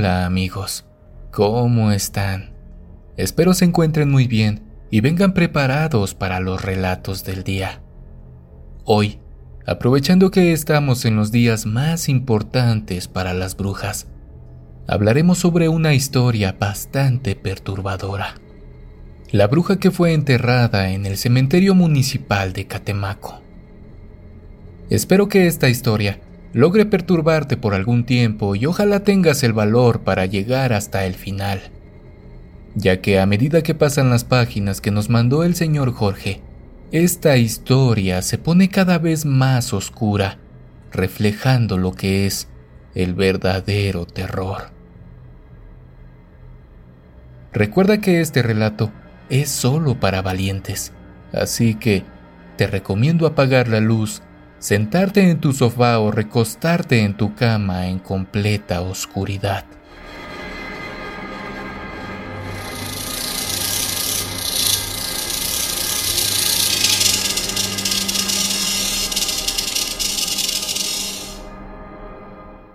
[0.00, 0.86] Hola amigos,
[1.30, 2.54] ¿cómo están?
[3.18, 7.82] Espero se encuentren muy bien y vengan preparados para los relatos del día.
[8.86, 9.18] Hoy,
[9.66, 14.06] aprovechando que estamos en los días más importantes para las brujas,
[14.88, 18.36] hablaremos sobre una historia bastante perturbadora.
[19.30, 23.42] La bruja que fue enterrada en el cementerio municipal de Catemaco.
[24.88, 30.26] Espero que esta historia logre perturbarte por algún tiempo y ojalá tengas el valor para
[30.26, 31.60] llegar hasta el final,
[32.74, 36.42] ya que a medida que pasan las páginas que nos mandó el señor Jorge,
[36.92, 40.38] esta historia se pone cada vez más oscura,
[40.90, 42.48] reflejando lo que es
[42.94, 44.70] el verdadero terror.
[47.52, 48.90] Recuerda que este relato
[49.28, 50.92] es solo para valientes,
[51.32, 52.04] así que
[52.56, 54.22] te recomiendo apagar la luz
[54.60, 59.64] sentarte en tu sofá o recostarte en tu cama en completa oscuridad.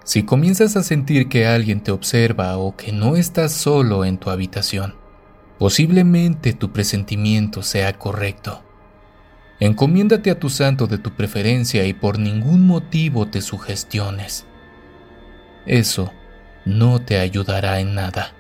[0.04, 4.30] Si comienzas a sentir que alguien te observa o que no estás solo en tu
[4.30, 4.96] habitación,
[5.60, 8.65] posiblemente tu presentimiento sea correcto.
[9.60, 14.46] Encomiéndate a tu santo de tu preferencia y por ningún motivo te sugestiones.
[15.66, 16.12] Eso
[16.66, 18.34] no te ayudará en nada.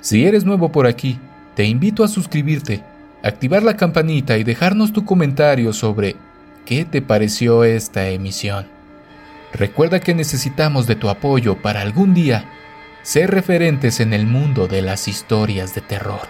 [0.00, 1.18] Si eres nuevo por aquí,
[1.56, 2.84] te invito a suscribirte,
[3.22, 6.14] activar la campanita y dejarnos tu comentario sobre
[6.64, 8.68] qué te pareció esta emisión.
[9.52, 12.44] Recuerda que necesitamos de tu apoyo para algún día
[13.02, 16.28] ser referentes en el mundo de las historias de terror.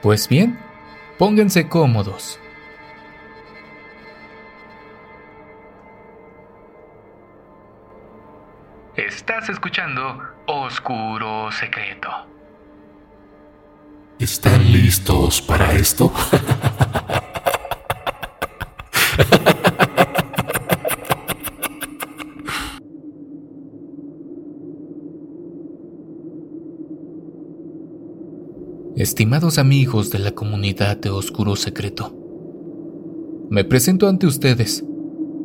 [0.00, 0.56] Pues bien,
[1.18, 2.38] Pónganse cómodos.
[8.94, 12.08] Estás escuchando Oscuro Secreto.
[14.20, 16.12] ¿Están listos para esto?
[29.08, 32.14] Estimados amigos de la comunidad de Oscuro Secreto,
[33.48, 34.84] me presento ante ustedes.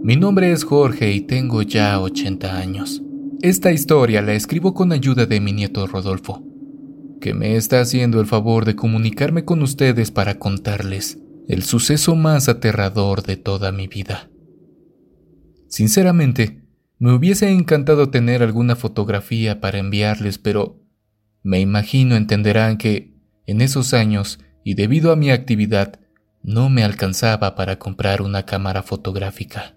[0.03, 3.01] Mi nombre es Jorge y tengo ya 80 años.
[3.41, 6.43] Esta historia la escribo con ayuda de mi nieto Rodolfo,
[7.21, 12.49] que me está haciendo el favor de comunicarme con ustedes para contarles el suceso más
[12.49, 14.29] aterrador de toda mi vida.
[15.69, 16.65] Sinceramente,
[16.99, 20.83] me hubiese encantado tener alguna fotografía para enviarles, pero
[21.43, 23.12] me imagino entenderán que
[23.45, 25.99] en esos años, y debido a mi actividad,
[26.41, 29.75] no me alcanzaba para comprar una cámara fotográfica.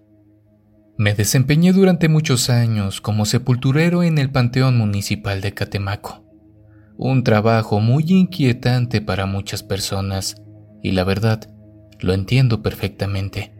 [0.98, 6.24] Me desempeñé durante muchos años como sepulturero en el Panteón Municipal de Catemaco,
[6.96, 10.42] un trabajo muy inquietante para muchas personas,
[10.82, 11.50] y la verdad,
[12.00, 13.52] lo entiendo perfectamente.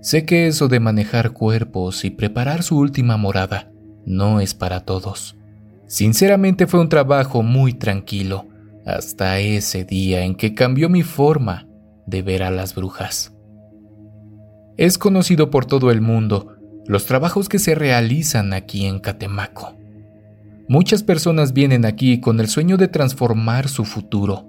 [0.00, 3.72] Sé que eso de manejar cuerpos y preparar su última morada
[4.06, 5.36] no es para todos.
[5.86, 8.46] Sinceramente fue un trabajo muy tranquilo,
[8.88, 11.68] hasta ese día en que cambió mi forma
[12.06, 13.34] de ver a las brujas.
[14.76, 16.54] Es conocido por todo el mundo
[16.86, 19.76] los trabajos que se realizan aquí en Catemaco.
[20.68, 24.46] Muchas personas vienen aquí con el sueño de transformar su futuro.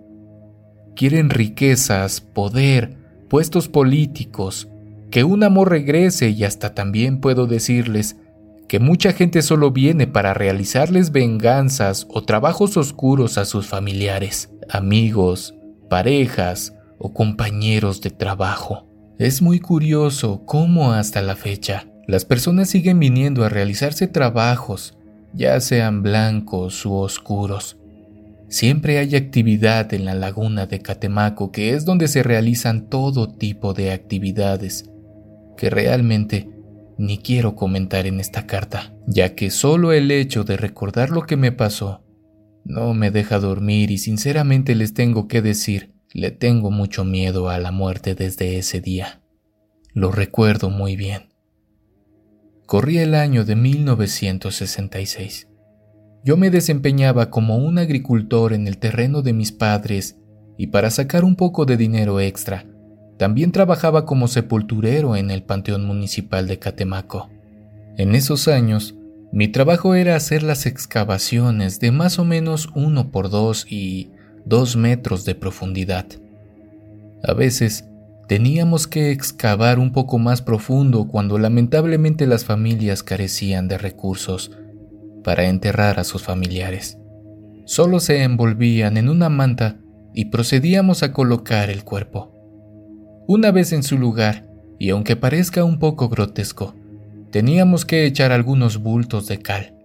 [0.95, 2.95] Quieren riquezas, poder,
[3.29, 4.69] puestos políticos,
[5.11, 8.15] que un amor regrese y hasta también puedo decirles
[8.69, 15.55] que mucha gente solo viene para realizarles venganzas o trabajos oscuros a sus familiares, amigos,
[15.89, 18.87] parejas o compañeros de trabajo.
[19.17, 24.95] Es muy curioso cómo hasta la fecha las personas siguen viniendo a realizarse trabajos,
[25.33, 27.77] ya sean blancos u oscuros.
[28.49, 33.73] Siempre hay actividad en la laguna de Catemaco, que es donde se realizan todo tipo
[33.73, 34.89] de actividades,
[35.57, 36.58] que realmente
[36.99, 41.37] ni quiero comentar en esta carta, ya que solo el hecho de recordar lo que
[41.37, 42.03] me pasó
[42.65, 47.57] no me deja dormir y sinceramente les tengo que decir, le tengo mucho miedo a
[47.57, 49.21] la muerte desde ese día.
[49.93, 51.29] Lo recuerdo muy bien.
[52.65, 55.47] Corría el año de 1966.
[56.23, 60.17] Yo me desempeñaba como un agricultor en el terreno de mis padres
[60.57, 62.65] y para sacar un poco de dinero extra,
[63.19, 67.29] también trabajaba como sepulturero en el Panteón Municipal de Catemaco.
[67.97, 68.95] En esos años,
[69.33, 74.09] mi trabajo era hacer las excavaciones de más o menos uno por dos y
[74.45, 76.05] dos metros de profundidad.
[77.21, 77.89] A veces,
[78.29, 84.51] teníamos que excavar un poco más profundo cuando lamentablemente las familias carecían de recursos
[85.25, 86.97] para enterrar a sus familiares.
[87.65, 89.75] Solo se envolvían en una manta
[90.13, 92.38] y procedíamos a colocar el cuerpo.
[93.31, 94.47] Una vez en su lugar,
[94.79, 96.73] y aunque parezca un poco grotesco,
[97.29, 99.75] teníamos que echar algunos bultos de cal.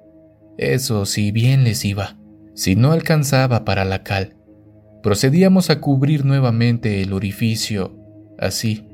[0.56, 2.17] Eso si bien les iba.
[2.55, 4.35] Si no alcanzaba para la cal,
[5.02, 7.94] procedíamos a cubrir nuevamente el orificio,
[8.38, 8.88] así,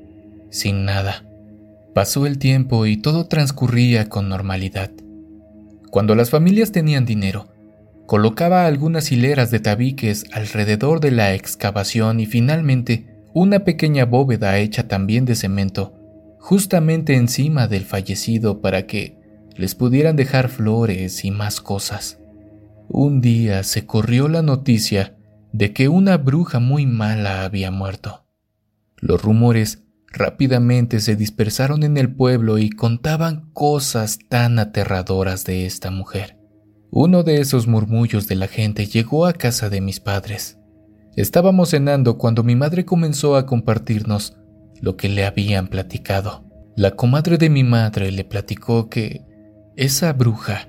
[0.50, 1.24] sin nada.
[1.94, 4.90] Pasó el tiempo y todo transcurría con normalidad.
[5.92, 7.52] Cuando las familias tenían dinero,
[8.06, 14.88] colocaba algunas hileras de tabiques alrededor de la excavación y finalmente una pequeña bóveda hecha
[14.88, 15.94] también de cemento,
[16.38, 19.18] justamente encima del fallecido para que
[19.56, 22.18] les pudieran dejar flores y más cosas.
[22.88, 25.16] Un día se corrió la noticia
[25.52, 28.24] de que una bruja muy mala había muerto.
[28.96, 35.90] Los rumores rápidamente se dispersaron en el pueblo y contaban cosas tan aterradoras de esta
[35.90, 36.36] mujer.
[36.90, 40.59] Uno de esos murmullos de la gente llegó a casa de mis padres.
[41.16, 44.36] Estábamos cenando cuando mi madre comenzó a compartirnos
[44.80, 46.44] lo que le habían platicado.
[46.76, 49.22] La comadre de mi madre le platicó que
[49.76, 50.68] esa bruja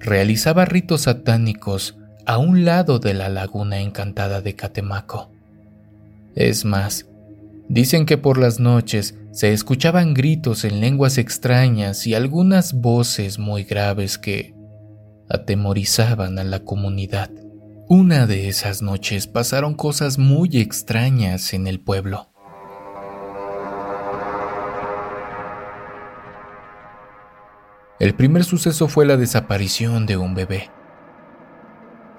[0.00, 1.96] realizaba ritos satánicos
[2.26, 5.30] a un lado de la laguna encantada de Catemaco.
[6.34, 7.06] Es más,
[7.68, 13.64] dicen que por las noches se escuchaban gritos en lenguas extrañas y algunas voces muy
[13.64, 14.54] graves que
[15.28, 17.30] atemorizaban a la comunidad.
[17.88, 22.30] Una de esas noches pasaron cosas muy extrañas en el pueblo.
[28.00, 30.70] El primer suceso fue la desaparición de un bebé.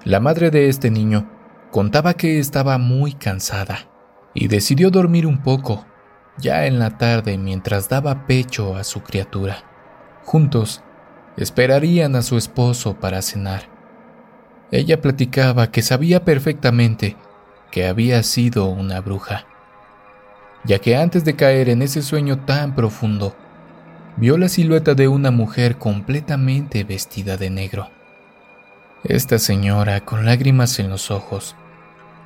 [0.04, 1.28] La madre de este niño
[1.72, 3.90] contaba que estaba muy cansada
[4.34, 5.84] y decidió dormir un poco,
[6.38, 9.64] ya en la tarde mientras daba pecho a su criatura.
[10.24, 10.84] Juntos,
[11.36, 13.75] esperarían a su esposo para cenar.
[14.70, 17.16] Ella platicaba que sabía perfectamente
[17.70, 19.46] que había sido una bruja,
[20.64, 23.36] ya que antes de caer en ese sueño tan profundo,
[24.16, 27.90] vio la silueta de una mujer completamente vestida de negro.
[29.04, 31.54] Esta señora, con lágrimas en los ojos,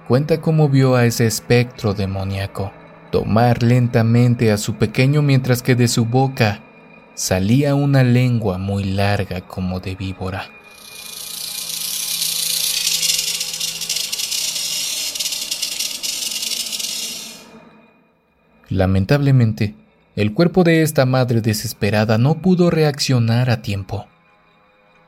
[0.09, 2.73] cuenta cómo vio a ese espectro demoníaco
[3.11, 6.61] tomar lentamente a su pequeño mientras que de su boca
[7.15, 10.49] salía una lengua muy larga como de víbora.
[18.71, 19.75] Lamentablemente,
[20.15, 24.07] el cuerpo de esta madre desesperada no pudo reaccionar a tiempo.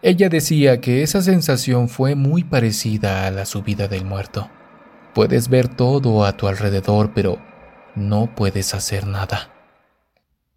[0.03, 4.50] Ella decía que esa sensación fue muy parecida a la subida del muerto.
[5.14, 7.38] Puedes ver todo a tu alrededor, pero
[7.94, 9.53] no puedes hacer nada.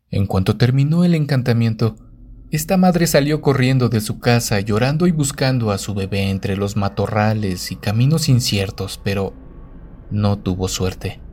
[0.09, 1.95] En cuanto terminó el encantamiento,
[2.49, 6.75] esta madre salió corriendo de su casa llorando y buscando a su bebé entre los
[6.75, 9.33] matorrales y caminos inciertos, pero
[10.09, 11.24] no tuvo suerte.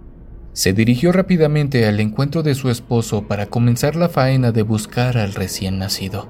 [0.54, 5.32] Se dirigió rápidamente al encuentro de su esposo para comenzar la faena de buscar al
[5.32, 6.28] recién nacido.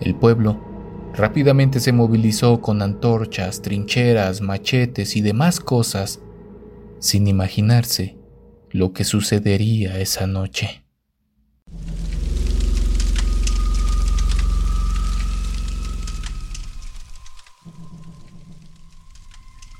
[0.00, 6.20] El pueblo rápidamente se movilizó con antorchas, trincheras, machetes y demás cosas,
[7.00, 8.16] sin imaginarse
[8.70, 10.82] lo que sucedería esa noche.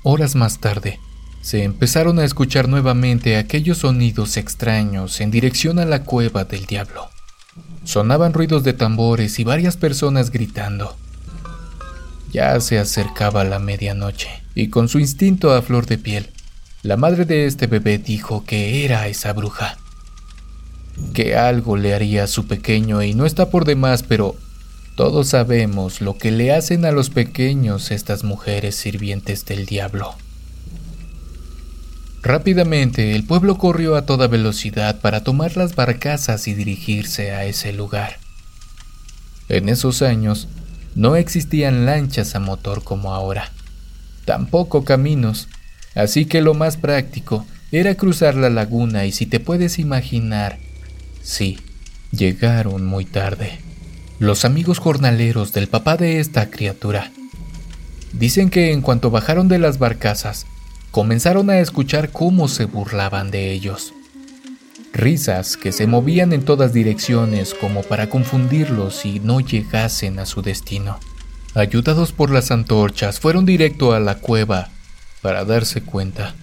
[0.03, 0.99] Horas más tarde,
[1.43, 7.09] se empezaron a escuchar nuevamente aquellos sonidos extraños en dirección a la cueva del diablo.
[7.83, 10.95] Sonaban ruidos de tambores y varias personas gritando.
[12.31, 16.29] Ya se acercaba la medianoche, y con su instinto a flor de piel,
[16.81, 19.77] la madre de este bebé dijo que era esa bruja.
[21.13, 24.37] Que algo le haría a su pequeño y no está por demás, pero
[24.95, 30.15] todos sabemos lo que le hacen a los pequeños estas mujeres sirvientes del diablo.
[32.23, 37.73] Rápidamente el pueblo corrió a toda velocidad para tomar las barcazas y dirigirse a ese
[37.73, 38.17] lugar.
[39.49, 40.47] En esos años
[40.95, 43.51] no existían lanchas a motor como ahora,
[44.23, 45.49] tampoco caminos,
[45.95, 50.59] así que lo más práctico era cruzar la laguna y si te puedes imaginar,
[51.21, 51.59] sí,
[52.11, 53.59] llegaron muy tarde.
[54.19, 57.11] Los amigos jornaleros del papá de esta criatura
[58.13, 60.45] dicen que en cuanto bajaron de las barcazas,
[60.93, 63.95] comenzaron a escuchar cómo se burlaban de ellos.
[64.93, 70.43] Risas que se movían en todas direcciones como para confundirlos y no llegasen a su
[70.43, 70.99] destino.
[71.55, 74.69] Ayudados por las antorchas, fueron directo a la cueva
[75.23, 76.35] para darse cuenta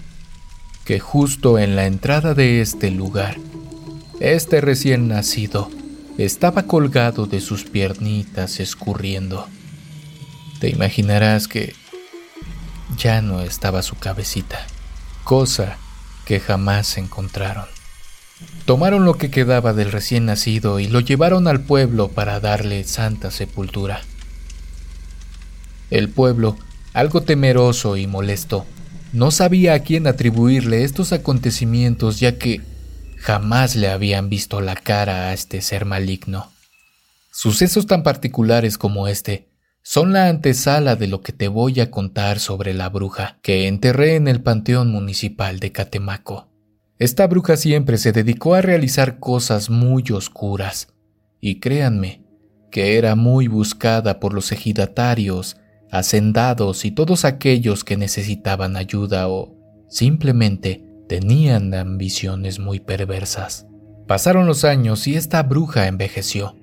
[0.85, 3.37] que justo en la entrada de este lugar,
[4.19, 5.71] este recién nacido
[6.19, 9.47] estaba colgado de sus piernitas escurriendo.
[10.59, 11.73] Te imaginarás que
[13.01, 14.67] ya no estaba su cabecita,
[15.25, 15.79] cosa
[16.27, 17.65] que jamás encontraron.
[18.67, 23.31] Tomaron lo que quedaba del recién nacido y lo llevaron al pueblo para darle santa
[23.31, 24.03] sepultura.
[25.91, 26.57] El pueblo,
[26.93, 28.67] algo temeroso y molesto,
[29.13, 32.61] no sabía a quién atribuirle estos acontecimientos ya que
[33.17, 36.51] jamás le habían visto la cara a este ser maligno.
[37.33, 39.50] Sucesos tan particulares como este
[39.83, 44.17] son la antesala de lo que te voy a contar sobre la bruja que enterré
[44.17, 46.49] en el Panteón Municipal de Catemaco.
[46.99, 50.89] Esta bruja siempre se dedicó a realizar cosas muy oscuras,
[51.41, 52.23] y créanme
[52.71, 55.57] que era muy buscada por los ejidatarios,
[55.91, 59.57] hacendados y todos aquellos que necesitaban ayuda o
[59.89, 63.67] simplemente tenían ambiciones muy perversas.
[64.07, 66.55] Pasaron los años y esta bruja envejeció.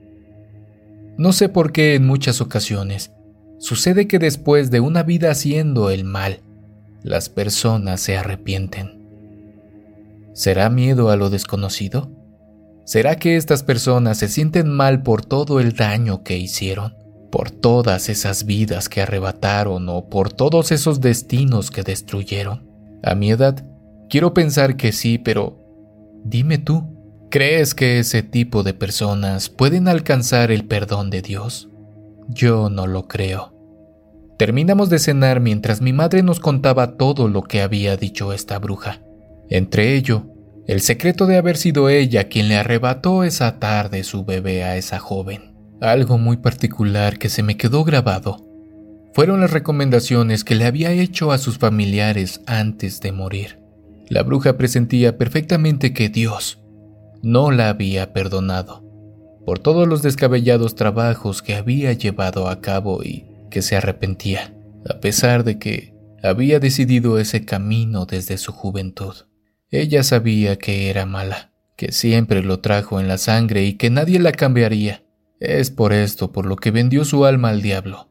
[1.17, 3.11] No sé por qué en muchas ocasiones
[3.57, 6.41] sucede que después de una vida haciendo el mal,
[7.01, 9.01] las personas se arrepienten.
[10.33, 12.11] ¿Será miedo a lo desconocido?
[12.85, 16.95] ¿Será que estas personas se sienten mal por todo el daño que hicieron?
[17.31, 22.69] ¿Por todas esas vidas que arrebataron o por todos esos destinos que destruyeron?
[23.01, 23.65] A mi edad,
[24.09, 25.59] quiero pensar que sí, pero
[26.23, 26.96] dime tú,
[27.29, 31.69] ¿crees que ese tipo de personas pueden alcanzar el perdón de Dios?
[32.27, 33.53] Yo no lo creo.
[34.37, 39.01] Terminamos de cenar mientras mi madre nos contaba todo lo que había dicho esta bruja.
[39.49, 40.27] Entre ello,
[40.67, 44.99] el secreto de haber sido ella quien le arrebató esa tarde su bebé a esa
[44.99, 45.55] joven.
[45.81, 48.43] Algo muy particular que se me quedó grabado
[49.13, 53.59] fueron las recomendaciones que le había hecho a sus familiares antes de morir.
[54.09, 56.59] La bruja presentía perfectamente que Dios
[57.21, 58.87] no la había perdonado
[59.47, 64.53] por todos los descabellados trabajos que había llevado a cabo y que se arrepentía,
[64.89, 69.15] a pesar de que había decidido ese camino desde su juventud.
[69.71, 74.19] Ella sabía que era mala, que siempre lo trajo en la sangre y que nadie
[74.19, 75.05] la cambiaría.
[75.39, 78.09] Es por esto por lo que vendió su alma al diablo,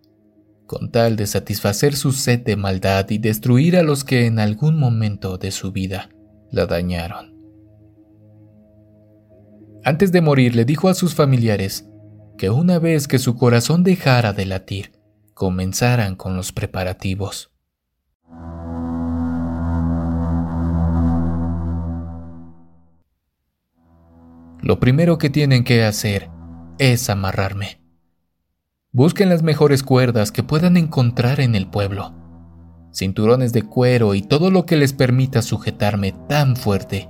[0.67, 4.79] con tal de satisfacer su sed de maldad y destruir a los que en algún
[4.79, 6.09] momento de su vida
[6.51, 7.36] la dañaron.
[9.87, 11.89] Antes de morir le dijo a sus familiares
[12.37, 14.91] que una vez que su corazón dejara de latir,
[15.33, 17.53] comenzaran con los preparativos.
[24.61, 26.31] Lo primero que tienen que hacer
[26.79, 27.81] es amarrarme.
[28.91, 32.13] Busquen las mejores cuerdas que puedan encontrar en el pueblo,
[32.93, 37.09] cinturones de cuero y todo lo que les permita sujetarme tan fuerte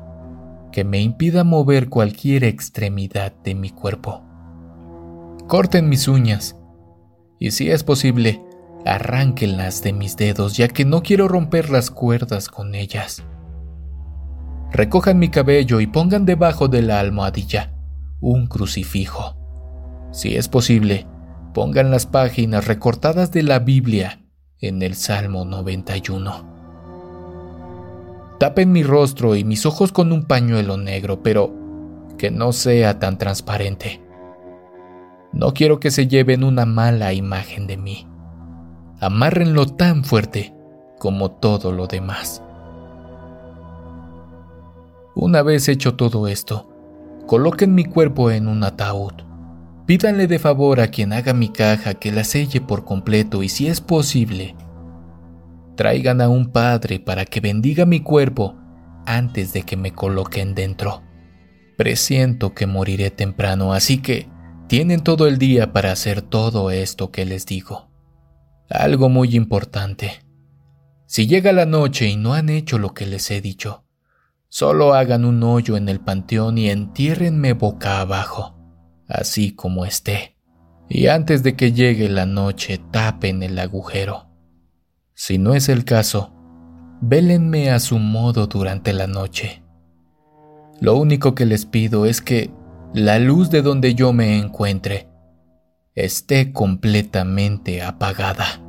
[0.77, 4.23] que me impida mover cualquier extremidad de mi cuerpo.
[5.49, 6.55] Corten mis uñas
[7.39, 8.43] y si es posible,
[8.85, 13.25] arránquenlas de mis dedos ya que no quiero romper las cuerdas con ellas.
[14.71, 17.73] Recojan mi cabello y pongan debajo de la almohadilla
[18.21, 19.35] un crucifijo.
[20.13, 21.07] Si es posible,
[21.55, 24.27] pongan las páginas recortadas de la Biblia
[24.61, 26.56] en el Salmo 91.
[28.39, 31.55] Tapen mi rostro y mis ojos con un pañuelo negro, pero
[32.19, 34.03] que no sea tan transparente.
[35.33, 38.07] No quiero que se lleven una mala imagen de mí.
[39.01, 40.55] Amárrenlo tan fuerte
[40.99, 42.43] como todo lo demás.
[45.15, 46.69] Una vez hecho todo esto,
[47.27, 49.13] coloquen mi cuerpo en un ataúd.
[49.87, 53.69] Pídanle de favor a quien haga mi caja que la selle por completo y si
[53.69, 54.57] es posible,
[55.77, 58.57] traigan a un padre para que bendiga mi cuerpo
[59.07, 61.03] antes de que me coloquen dentro.
[61.77, 64.29] Presiento que moriré temprano, así que
[64.67, 67.91] tienen todo el día para hacer todo esto que les digo.
[68.69, 70.25] Algo muy importante.
[71.07, 73.87] Si llega la noche y no han hecho lo que les he dicho,
[74.49, 78.57] Solo hagan un hoyo en el panteón y entiérrenme boca abajo,
[79.09, 80.39] así como esté.
[80.89, 84.31] Y antes de que llegue la noche, tapen el agujero.
[85.19, 86.31] Si no es el caso,
[87.01, 89.63] vélenme a su modo durante la noche.
[90.79, 92.51] Lo único que les pido es que
[92.93, 95.09] la luz de donde yo me encuentre
[95.95, 98.61] esté completamente apagada.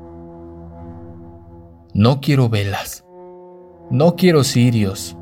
[1.93, 3.03] No quiero velas,
[3.91, 5.17] no quiero cirios,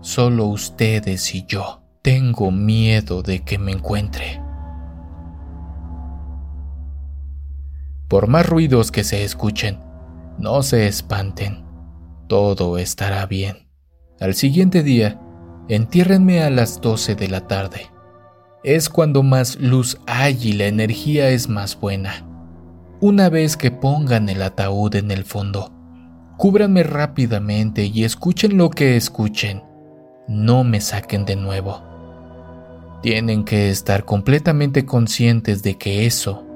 [0.00, 1.80] Solo ustedes y yo.
[2.02, 4.42] Tengo miedo de que me encuentre.
[8.08, 9.78] Por más ruidos que se escuchen,
[10.38, 11.64] no se espanten.
[12.28, 13.68] Todo estará bien.
[14.20, 15.20] Al siguiente día,
[15.68, 17.90] entiérrenme a las 12 de la tarde.
[18.64, 22.26] Es cuando más luz hay y la energía es más buena.
[23.00, 25.72] Una vez que pongan el ataúd en el fondo,
[26.36, 29.64] cúbranme rápidamente y escuchen lo que escuchen.
[30.28, 31.82] No me saquen de nuevo.
[33.02, 36.46] Tienen que estar completamente conscientes de que eso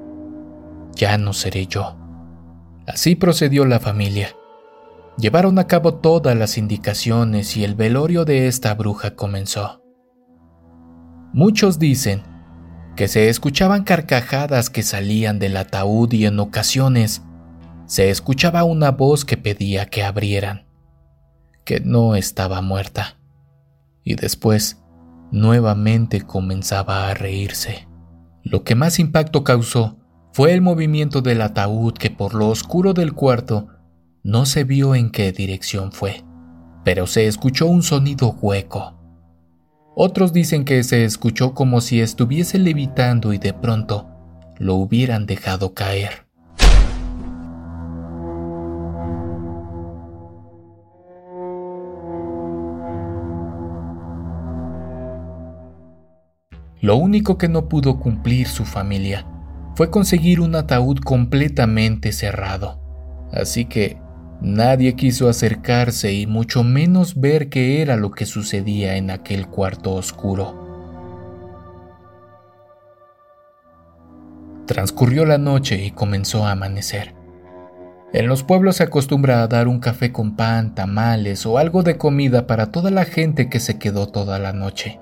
[0.95, 1.97] ya no seré yo.
[2.87, 4.37] Así procedió la familia.
[5.19, 9.83] Llevaron a cabo todas las indicaciones y el velorio de esta bruja comenzó.
[11.33, 12.23] Muchos dicen
[12.97, 17.23] que se escuchaban carcajadas que salían del ataúd y en ocasiones
[17.87, 20.67] se escuchaba una voz que pedía que abrieran,
[21.65, 23.19] que no estaba muerta.
[24.03, 24.83] Y después
[25.33, 27.89] nuevamente comenzaba a reírse.
[28.43, 29.99] Lo que más impacto causó
[30.37, 33.69] fue el movimiento del ataúd que por lo oscuro del cuarto
[34.23, 36.25] no se vio en qué dirección fue,
[36.85, 39.01] pero se escuchó un sonido hueco.
[39.95, 44.11] Otros dicen que se escuchó como si estuviese levitando y de pronto
[44.59, 46.27] lo hubieran dejado caer.
[56.83, 59.27] Lo único que no pudo cumplir su familia
[59.77, 62.81] fue conseguir un ataúd completamente cerrado.
[63.31, 63.99] Así que
[64.41, 69.93] nadie quiso acercarse y mucho menos ver qué era lo que sucedía en aquel cuarto
[69.93, 70.65] oscuro.
[74.67, 77.15] Transcurrió la noche y comenzó a amanecer.
[78.15, 81.99] En los pueblos se acostumbra a dar un café con pan, tamales o algo de
[81.99, 84.99] comida para toda la gente que se quedó toda la noche.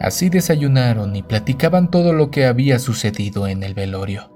[0.00, 4.32] Así desayunaron y platicaban todo lo que había sucedido en el velorio.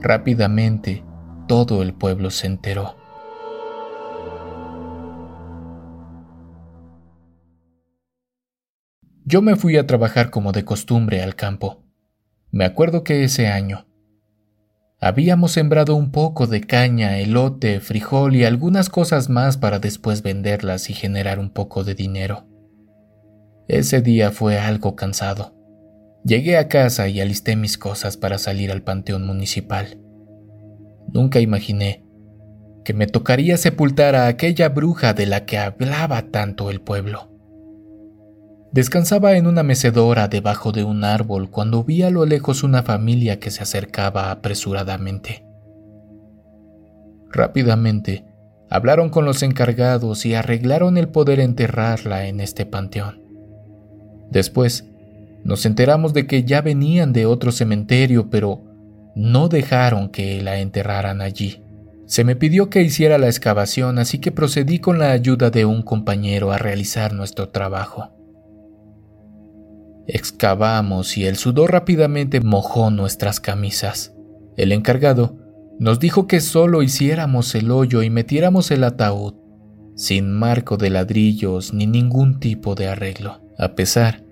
[0.00, 1.04] Rápidamente,
[1.48, 2.96] todo el pueblo se enteró.
[9.24, 11.82] Yo me fui a trabajar como de costumbre al campo.
[12.52, 13.86] Me acuerdo que ese año
[15.00, 20.88] habíamos sembrado un poco de caña, elote, frijol y algunas cosas más para después venderlas
[20.88, 22.49] y generar un poco de dinero.
[23.72, 25.54] Ese día fue algo cansado.
[26.24, 29.96] Llegué a casa y alisté mis cosas para salir al panteón municipal.
[31.12, 32.04] Nunca imaginé
[32.84, 37.30] que me tocaría sepultar a aquella bruja de la que hablaba tanto el pueblo.
[38.72, 43.38] Descansaba en una mecedora debajo de un árbol cuando vi a lo lejos una familia
[43.38, 45.46] que se acercaba apresuradamente.
[47.30, 48.24] Rápidamente
[48.68, 53.29] hablaron con los encargados y arreglaron el poder enterrarla en este panteón.
[54.30, 54.86] Después,
[55.44, 58.60] nos enteramos de que ya venían de otro cementerio, pero
[59.14, 61.62] no dejaron que la enterraran allí.
[62.06, 65.82] Se me pidió que hiciera la excavación, así que procedí con la ayuda de un
[65.82, 68.10] compañero a realizar nuestro trabajo.
[70.06, 74.12] Excavamos y el sudor rápidamente mojó nuestras camisas.
[74.56, 75.36] El encargado
[75.78, 79.34] nos dijo que solo hiciéramos el hoyo y metiéramos el ataúd,
[79.94, 84.22] sin marco de ladrillos ni ningún tipo de arreglo a pesar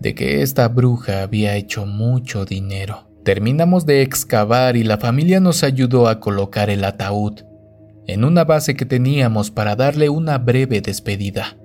[0.00, 3.06] de que esta bruja había hecho mucho dinero.
[3.22, 7.42] Terminamos de excavar y la familia nos ayudó a colocar el ataúd
[8.06, 11.58] en una base que teníamos para darle una breve despedida.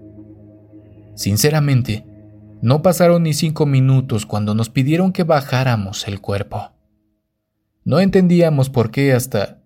[1.15, 2.05] Sinceramente,
[2.61, 6.71] no pasaron ni cinco minutos cuando nos pidieron que bajáramos el cuerpo.
[7.85, 9.61] No entendíamos por qué hasta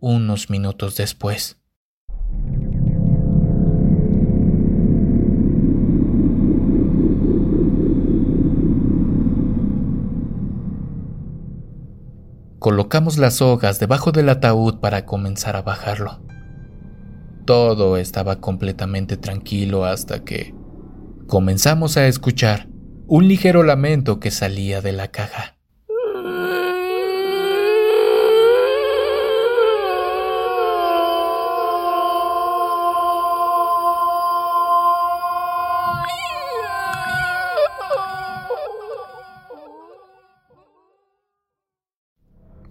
[0.00, 1.61] unos minutos después.
[12.62, 16.20] Colocamos las sogas debajo del ataúd para comenzar a bajarlo.
[17.44, 20.54] Todo estaba completamente tranquilo hasta que
[21.26, 22.68] comenzamos a escuchar
[23.08, 25.56] un ligero lamento que salía de la caja.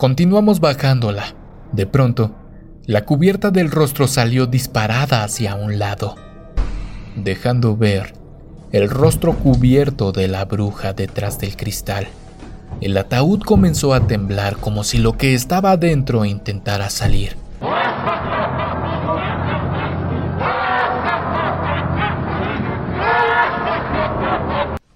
[0.02, 1.36] Continuamos bajándola.
[1.74, 2.32] De pronto,
[2.88, 6.16] la cubierta del rostro salió disparada hacia un lado,
[7.16, 8.16] dejando ver
[8.72, 12.08] el rostro cubierto de la bruja detrás del cristal.
[12.82, 17.38] El ataúd comenzó a temblar como si lo que estaba adentro intentara salir.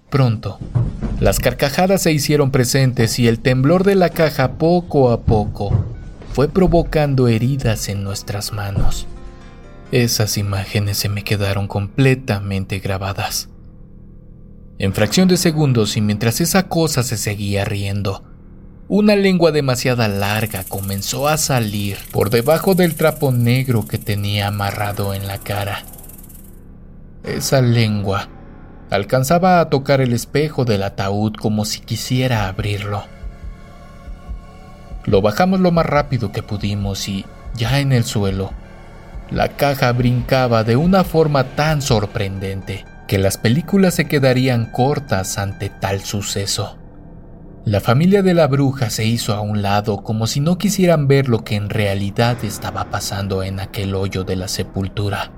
[0.10, 0.58] Pronto,
[1.20, 5.86] las carcajadas se hicieron presentes y el temblor de la caja poco a poco
[6.34, 9.08] fue provocando heridas en nuestras manos.
[9.94, 13.48] Esas imágenes se me quedaron completamente grabadas.
[14.78, 18.26] En fracción de segundos y mientras esa cosa se seguía riendo,
[18.90, 25.14] una lengua demasiado larga comenzó a salir por debajo del trapo negro que tenía amarrado
[25.14, 25.86] en la cara.
[27.24, 28.28] Esa lengua
[28.90, 33.04] alcanzaba a tocar el espejo del ataúd como si quisiera abrirlo.
[35.06, 38.52] Lo bajamos lo más rápido que pudimos y, ya en el suelo,
[39.32, 45.70] la caja brincaba de una forma tan sorprendente que las películas se quedarían cortas ante
[45.70, 46.78] tal suceso.
[47.66, 51.28] La familia de la bruja se hizo a un lado como si no quisieran ver
[51.28, 55.32] lo que en realidad estaba pasando en aquel hoyo de la sepultura.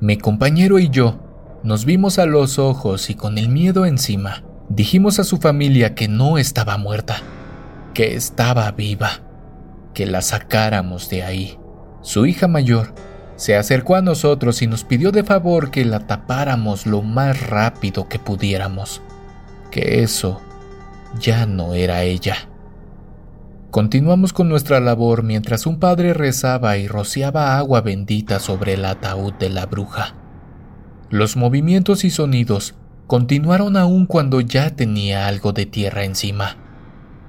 [0.00, 1.31] Mi compañero y yo
[1.62, 6.08] nos vimos a los ojos y con el miedo encima dijimos a su familia que
[6.08, 7.18] no estaba muerta,
[7.94, 9.20] que estaba viva,
[9.94, 11.58] que la sacáramos de ahí.
[12.00, 12.94] Su hija mayor
[13.36, 18.08] se acercó a nosotros y nos pidió de favor que la tapáramos lo más rápido
[18.08, 19.00] que pudiéramos,
[19.70, 20.40] que eso
[21.20, 22.36] ya no era ella.
[23.70, 29.32] Continuamos con nuestra labor mientras un padre rezaba y rociaba agua bendita sobre el ataúd
[29.34, 30.21] de la bruja.
[31.12, 32.74] Los movimientos y sonidos
[33.06, 36.56] continuaron aún cuando ya tenía algo de tierra encima.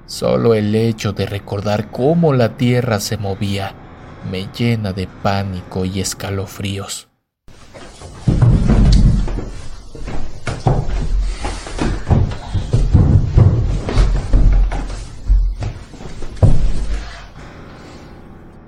[0.06, 3.74] Solo el hecho de recordar cómo la tierra se movía
[4.32, 7.08] me llena de pánico y escalofríos.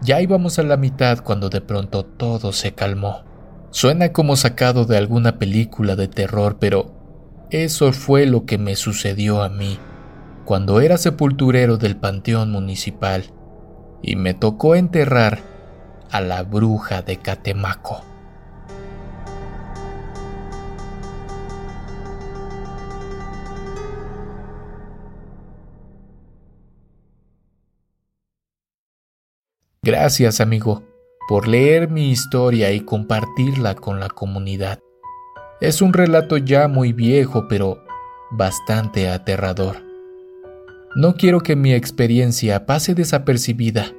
[0.02, 3.24] Ya íbamos a la mitad cuando de pronto todo se calmó.
[3.76, 6.94] Suena como sacado de alguna película de terror, pero
[7.50, 9.78] eso fue lo que me sucedió a mí
[10.46, 13.24] cuando era sepulturero del Panteón Municipal
[14.00, 15.40] y me tocó enterrar
[16.10, 18.02] a la bruja de Catemaco.
[29.82, 30.95] Gracias amigo
[31.28, 34.80] por leer mi historia y compartirla con la comunidad.
[35.60, 37.82] Es un relato ya muy viejo pero
[38.30, 39.76] bastante aterrador.
[40.94, 43.92] No quiero que mi experiencia pase desapercibida.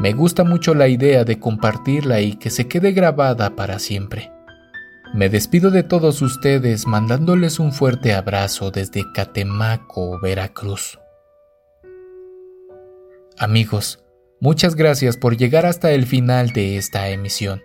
[0.00, 4.30] Me gusta mucho la idea de compartirla y que se quede grabada para siempre.
[5.14, 10.98] Me despido de todos ustedes mandándoles un fuerte abrazo desde Catemaco, Veracruz.
[13.38, 14.04] Amigos,
[14.40, 17.62] muchas gracias por llegar hasta el final de esta emisión.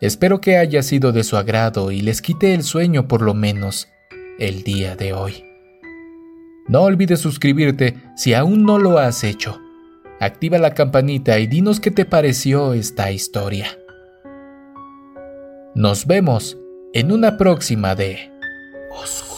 [0.00, 3.88] Espero que haya sido de su agrado y les quite el sueño por lo menos
[4.38, 5.44] el día de hoy.
[6.68, 9.60] No olvides suscribirte si aún no lo has hecho.
[10.20, 13.78] Activa la campanita y dinos qué te pareció esta historia.
[15.74, 16.58] Nos vemos
[16.92, 18.30] en una próxima de
[18.90, 19.37] Oscuro